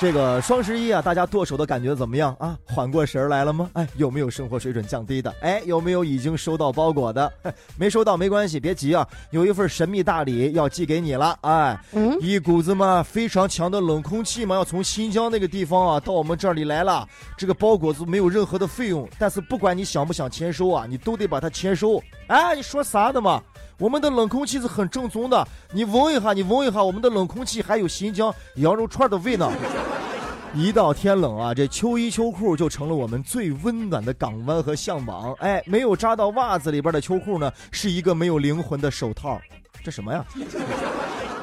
[0.00, 2.56] 这个双十一啊，大家剁手的感觉怎么样啊？
[2.64, 3.68] 缓过神来了吗？
[3.72, 5.34] 哎，有没有生活水准降低的？
[5.40, 7.32] 哎，有没有已经收到包裹的？
[7.76, 11.36] 没收到没关系，别急啊，有一份神秘大礼要寄给你了。
[11.40, 11.76] 哎，
[12.20, 17.04] 一股子嘛非常强的冷空气嘛，要从新疆那个地方啊到我们这里来了。
[17.36, 22.00] 这个包裹子没有任何的费用，但是不管你想不想签收啊，你都得把它签收。
[22.28, 23.42] 哎，你说啥的嘛？
[23.78, 29.52] 我们的冷空气是很正宗的，你闻一下，你闻一下，我们的冷空气还有新疆羊肉串的味道。
[30.54, 35.32] 一到天冷啊，这秋衣秋裤就成了我们最温暖的港湾和向往。
[35.34, 39.40] 哎，没有扎到袜子里边的秋裤呢，是一个没有灵魂的手套。
[39.84, 40.24] 这什么呀？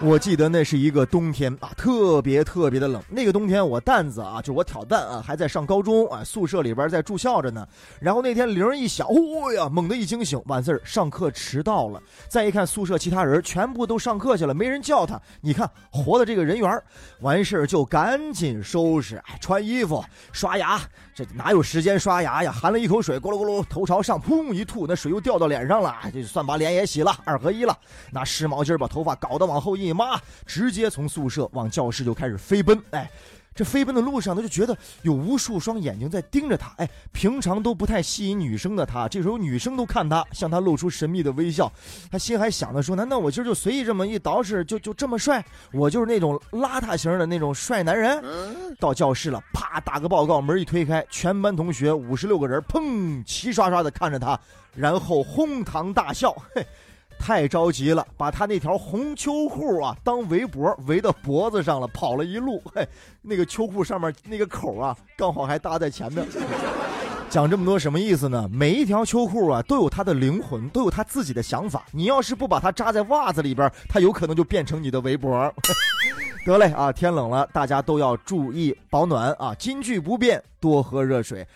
[0.00, 3.02] 我记得那是一个冬天啊，特别特别的冷。
[3.08, 7.66] 那个冬天我蛋子啊，就我挑蛋啊，还在上高中啊，宿舍里边在住校着呢。
[8.00, 12.00] 然后那天铃一响，哦呀，猛地一惊醒，完事上课迟到了。
[12.28, 15.20] 再一看宿舍其他人全部都上课去了，没人叫他。
[15.40, 16.80] 你看活的这个人缘，
[17.20, 20.80] 完事儿就赶紧收拾，哎，穿衣服、刷牙。
[21.12, 22.52] 这哪有时间刷牙呀？
[22.52, 27.76] 含了一口水，咕噜咕噜，头朝上，砰一吐，那水又掉到脸上了，就算把脸也洗了，二合一了。
[28.12, 32.80] 拿湿毛巾把头发搞得往后一抹，直接从宿舍往教室就开始飞奔。
[32.90, 33.10] 哎。
[33.54, 36.72] 这飞奔的路上，他就觉得有无数双眼睛在盯着他。
[36.76, 41.72] 哎，平常都不太吸引女生的他，这时候女生都看他，向他露出神秘的微笑。
[42.08, 45.44] 他心还想着说：“难道我今儿就随意这么一捯饬，就就这么帅？
[45.72, 48.22] 我就是那种邋遢型的那种帅男人。”
[48.78, 54.38] 到教室了，啪打个报告，门一推开，全班同学五十六个人，砰齐刷刷的看着他，
[54.72, 56.30] 然后哄堂大笑。
[56.54, 56.64] 嘿。
[57.18, 62.62] 太着急了，把他那条红秋裤啊当围脖围到脖子上了，跑了一路。
[62.74, 62.86] 嘿，
[63.20, 66.26] 那个秋裤上面那个口啊，刚好还搭在前面。
[67.28, 68.48] 讲这么多什么意思呢？
[68.50, 71.84] 每一条秋裤啊都有它的灵魂，都有它自己的想法。
[71.92, 75.52] 你要是不把它扎在袜子里边，它有可能就变成你的围脖。
[76.46, 81.46] 得嘞啊，天冷了，大家都要注意保暖啊，金句不变，多喝热水。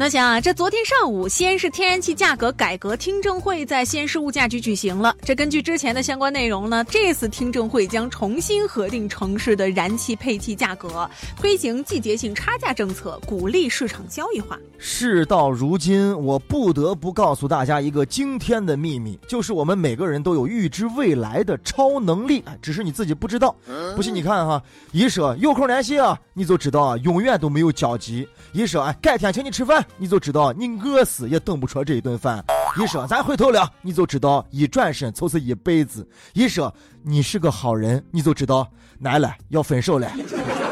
[0.00, 5.12] 那想啊，这昨天上午，西安市天然气价格改革听证会在西安市物价局举行了。
[5.22, 14.56] 这根据之前的相关内容呢，这次听证会将重新核定城市的燃气配气价格，推行季节性差价政策，鼓励市场交易化。
[14.78, 23.52] 事到如今，我不得不告诉大家一个惊天的秘密，就是我们每个人都有预知未来的超能力，只是你自己不知道。
[23.96, 28.28] 不信你看哈，一说有空联系啊，你就知道啊，永远都没有交集。
[28.52, 29.84] 一说哎，改天请你吃饭。
[29.96, 32.44] 你就知道你饿死也等不出这一顿饭。
[32.78, 36.08] 一说咱回头聊，你就知道一转身就是一辈子。
[36.34, 36.72] 一说
[37.02, 38.68] 你是个好人，你就知道
[39.00, 40.10] 来了要分手了。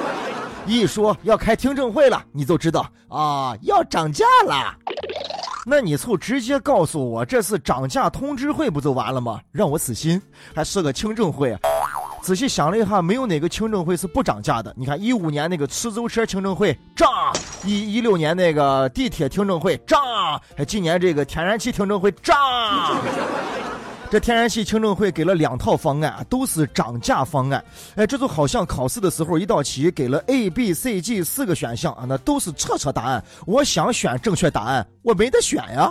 [0.66, 4.74] 一说要开听证会了，你就知道啊要涨价了。
[5.64, 9.40] 那你就直接告诉我这是涨价通知会不就完了吗？
[9.50, 10.20] 让我死心，
[10.54, 11.56] 还是个听证会。
[12.26, 14.74] 仔细想了一下，没有哪个听证会是不涨价的。
[14.76, 17.08] 你看，一五年那个出租车听证会涨，
[17.64, 19.96] 一一六年那个地铁听证会涨，
[20.56, 22.34] 还今年这个天然气听证会涨。
[24.10, 27.64] 这天然气听证会给了两套方案，都是涨价方案。
[27.94, 33.24] 哎，这就好像考试的时候一道题给了 A、B、C、D 四个选项啊，那都是错错答案。
[33.46, 35.88] 我想选正确答案，我没得选呀。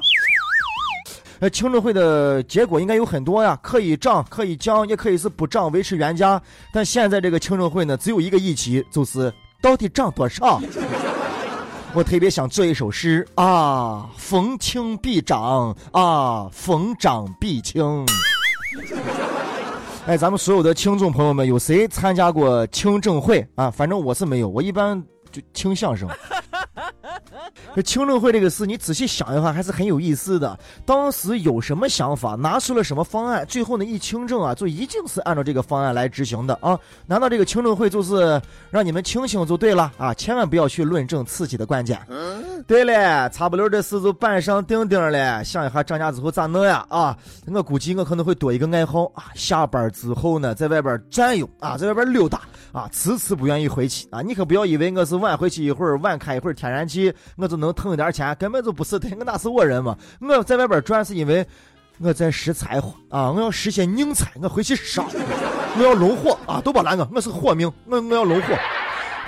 [1.46, 6.42] 呃，听证会的结果应该有很多呀，可以涨，可以降，也可以是不涨，维持原价。
[6.74, 10.60] 但现在这个听证会呢，只有一个议题，就是到底涨多少。
[11.94, 18.04] 我特别想做一首诗啊，逢清必涨啊，逢涨必清。
[20.08, 23.70] 哎，咱们所有的听众朋友们，有谁参加过听证会啊？
[23.70, 25.00] 反正我是没有，我一般
[25.32, 26.10] 就听相声。
[27.76, 30.58] 这听证会这个事，你仔细想一下，还是很有意思的。
[30.86, 36.78] 当时有什么想法，拿出了什么方案，最后呢一听证啊，就一定是按照这个方案来执行的啊。
[37.06, 40.14] 难道这个听证会就是让你们清醒就对了啊？
[40.14, 42.00] 千万不要去论证刺激的关键。
[42.68, 45.44] 对了，差不多这事就板上钉钉了。
[45.44, 46.86] 想一下涨价之后咋弄呀？
[46.90, 47.18] 啊，
[47.48, 52.42] 我估计我可能会多一个爱好啊，下班之后呢，在外边转悠啊，在外边溜达
[52.72, 54.22] 啊，迟迟不愿意回去啊。
[54.22, 57.76] 你可不要以为我是晚回去一会儿，晚开一会儿天然气，我就能。
[57.76, 59.98] 腾一点钱，根本就不是的，我那是我人嘛。
[60.22, 61.46] 我在外边转是因为
[62.00, 65.06] 我在拾柴火啊，我要拾些硬菜，我回去烧，
[65.78, 68.56] 我要弄火啊，都别拦我，我是火命，我我要弄火。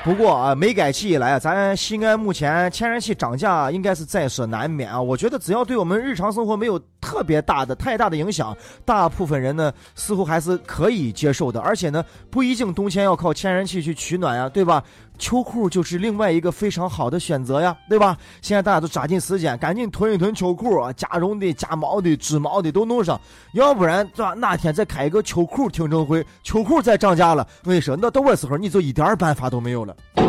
[0.03, 5.01] 不过啊，煤改气以来啊，咱西安目前天然气涨价应该是在所难免啊。
[5.01, 8.55] 我觉得只要对我们日常生活没有特别大的、太大的影响，
[8.85, 11.59] 大部分人呢似乎还是可以接受的。
[11.59, 14.81] 而且呢，不一定冬天要靠天然气去取暖呀，对吧？
[15.17, 18.17] 秋裤就是另外一个非常好的选择呀，对吧？
[18.41, 23.19] 现在大家都抓紧时间，赶紧囤一囤秋裤啊，加绒的、加毛的、织毛的都弄上，
[23.53, 29.95] 要不然这哪天再开一个秋裤听证会，秋裤再涨价了，我跟你说，那到我时候你就一点办法都没有了。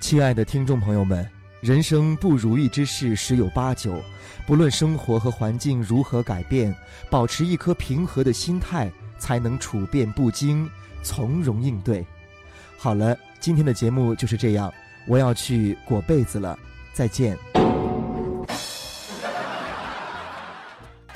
[0.00, 1.26] 亲爱的听众朋友们，
[1.60, 3.94] 人生不如意之事十有八九，
[4.46, 6.74] 不论生活和环境如何改变，
[7.08, 10.68] 保持一颗平和的心态，才能处变不惊。
[11.02, 12.04] 从容应对。
[12.78, 14.72] 好了，今天的节目就是这样，
[15.06, 16.58] 我要去裹被子了，
[16.92, 17.36] 再见。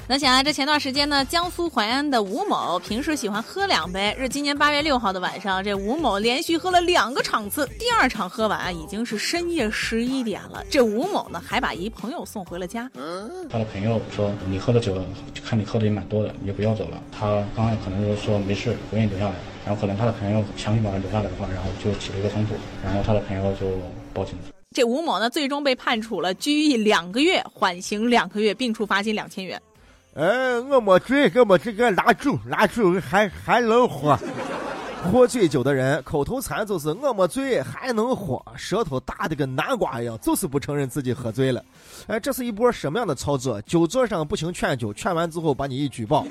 [0.08, 10.64] 那想啊，这前段时间呢，江苏淮安的吴某平时喜欢喝两杯，是今年八月六号的晚上，这吴某连续喝了两个场次，第二场喝完已经是深夜十一点了。
[10.70, 12.88] 这吴某呢，还把一朋友送回了家。
[13.50, 14.96] 他的朋友说：“你喝的酒，
[15.44, 19.34] 看你喝的也蛮多的，你就不要走了。”他刚才可能就是说没事，不愿意留下来。
[19.64, 22.54] 然后可能他的朋友强行把他留下来的话，然后就起了一个冲突，
[22.84, 23.66] 然后他的朋友就
[24.14, 24.52] 报警了。
[24.70, 29.60] 这吴某呢，最终被判处了拘役两个月，缓刑两个月，并处罚金两千元。
[30.16, 34.18] 哎，我没醉，我没这个拿酒，拿酒还还能喝。
[35.12, 41.62] 喝醉酒的人口头禅就是我没醉还能喝，舌头大的跟南瓜一样，就是不承认自己喝醉了。
[42.06, 43.60] 哎，这是一波什么样的操作？
[43.62, 46.26] 酒桌上不行劝酒，劝完之后把你一举报。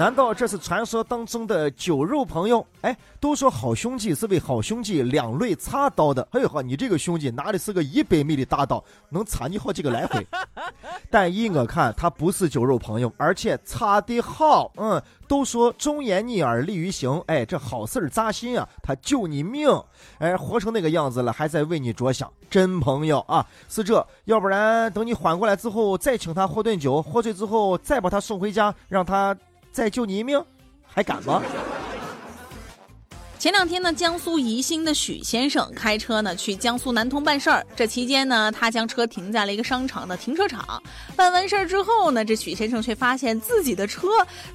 [0.00, 2.66] 难道这是传说当中的酒肉朋友？
[2.80, 6.26] 哎，都说好兄弟是为好兄弟两肋插刀的。
[6.30, 10.26] 哎呦呵，你这个兄弟拿的是个一百米的大刀，能插你好几个来回。
[11.10, 14.72] 但依我看，他不是酒肉朋友，而且插的好。
[14.76, 14.98] 嗯，
[15.28, 17.22] 都说忠言逆耳利于行。
[17.26, 19.68] 哎，这好事扎心啊，他救你命。
[20.16, 24.06] 哎，活成那个样子了，还在为你着想，真朋友啊，是这。
[24.24, 29.36] 要不然等你缓过来之后，再请他喝顿酒，喝醉之后再把他送回家，让他。
[29.72, 30.42] 再救你一命，
[30.86, 31.42] 还敢吗？
[33.40, 37.66] 前两天呢，江苏宜兴的许先生开车呢去江苏南通办事儿。
[37.74, 40.82] 这期间呢，他将车停在了一个商场的停车场。
[41.16, 44.08] 办完事儿之后呢，这许先生却发现自己的车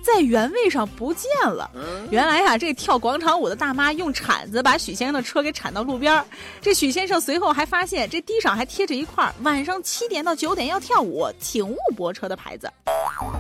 [0.04, 1.68] 在原位上不见了。
[2.12, 6.24] 原来啊，这跳广场舞的大妈用铲子把许先生的车给铲到路边儿。
[6.62, 12.72] 这许先生随后还发现，这地上还贴着一块晚上七点到九点要跳舞，请勿泊车的牌子。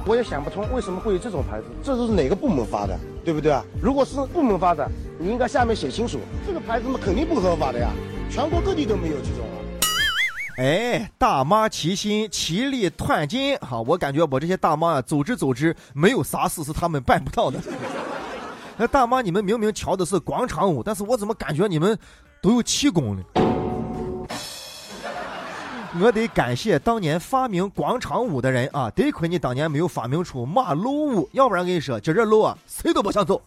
[0.07, 3.63] 我也想不通为什么会有这种牌子，这都是哪个部门发的，对不对啊？
[3.80, 7.90] 如果是部门发的，你应该下面写清楚，这个牌子嘛肯定不合法的呀，
[8.30, 9.56] 全国各地都没有这种啊。
[10.58, 17.60] 哎，大妈齐心，齐力团结，哈，我感觉我这些大妈啊，走之走之，没有啥事是他们办不到的。
[18.78, 21.98] 那大妈，你们明明跳的是广场舞，但是我怎么感觉你们
[22.42, 23.24] 都有气功呢？
[26.02, 28.92] 我得感谢当年发明广场舞的人啊！
[28.92, 33.42] 得亏你当年没有发明出马路舞，要不然跟你说，今这路啊，谁都不想走。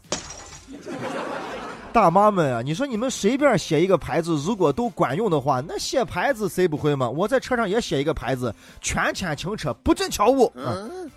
[1.98, 7.10] 大妈们啊，你说你们随便写一个牌子，如果都管用的话，那写牌子谁不会吗？
[7.10, 10.52] 我在车上也写一个牌子：全天停车，不准跳舞。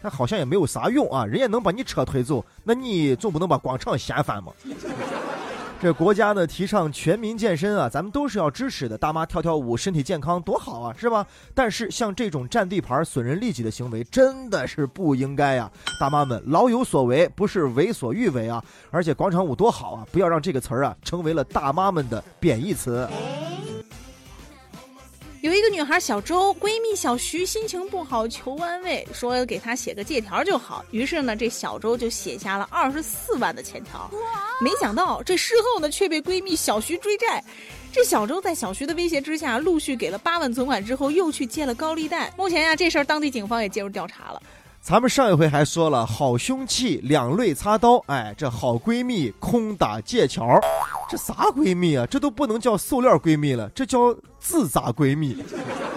[0.01, 4.51] 那好像也没有啥用啊，人家能把你车推走，那你总不能把广场掀翻吗？
[5.81, 8.95] 这国家呢提倡全民健身啊，咱们都是要支持的。
[8.95, 11.25] 大妈跳跳舞，身体健康多好啊，是吧？
[11.55, 15.71] 但是像这种占地盘、损人利己的行为，真的是不应该呀！
[15.99, 18.63] 大妈们老有所为，不是为所欲为啊！
[18.91, 23.09] 而且广场舞多好啊，不要让这个词儿啊成为了大妈们的贬义词。
[25.71, 30.83] 女孩小周，闺蜜小徐心情不好，求安慰，说给她写个借条就好。
[30.91, 34.11] 于是呢，这小周就写下了二十四万的欠条。
[34.59, 37.41] 没想到这事后呢，却被闺蜜小徐追债。
[37.91, 42.31] 这小周在小徐的威胁之下，陆续给了八万存款之后，又去借了高利贷。
[42.37, 44.41] 目前呀，这事儿当地警方也介入调查了。
[44.81, 50.59] 咱们上一回还说了，好凶器两肋插刀，哎，这好闺蜜空打借条。
[51.07, 52.03] 这啥闺蜜啊？
[52.07, 55.37] 这都不能叫塑料闺蜜了，这叫自砸闺蜜。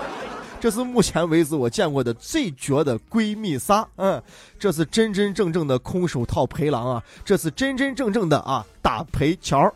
[0.61, 3.89] 这是目前为止我见过的最绝的闺蜜仨。
[3.97, 4.23] 嗯，
[4.59, 7.03] 这是真真正正的空手套陪狼啊！
[7.25, 9.73] 这是真真正正的啊打陪桥。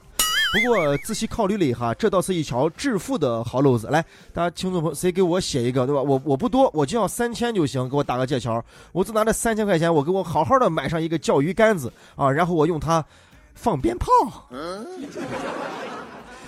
[0.53, 3.87] 不过仔细考虑了一下，这倒是一条致富的好路子。
[3.89, 6.01] 来，大家听众朋友，谁给我写一个，对吧？
[6.01, 8.65] 我我不多，我就要三千就行，给我打个借条。
[8.93, 13.05] 我就拿这三千块钱，我给我好好的买上一个钓鱼竿子啊，然后我用它。
[13.61, 14.09] 放鞭炮，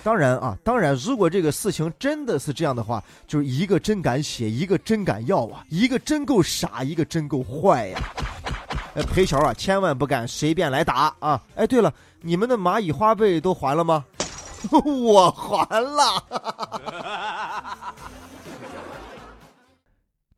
[0.01, 7.99] 当然啊，当然，如果这个事情真的是这样的话，就是一个真敢写，一个真敢要啊，一个真够傻，一个真够坏呀。
[8.93, 11.41] 哎，裴桥啊，千万不敢随便来打啊！
[11.55, 14.05] 哎，对了，你们的蚂蚁花呗都还了吗？
[14.71, 16.23] 我还了。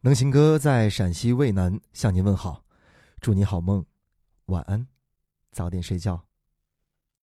[0.02, 2.62] 能行哥在陕西渭南向您问好，
[3.22, 3.84] 祝你好梦，
[4.46, 4.86] 晚安，
[5.52, 6.22] 早点睡觉。